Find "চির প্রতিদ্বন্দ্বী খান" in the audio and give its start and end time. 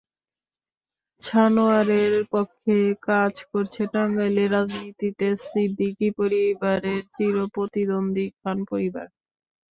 7.15-8.57